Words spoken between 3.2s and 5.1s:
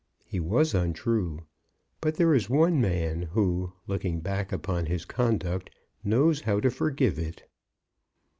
who, looking back upon his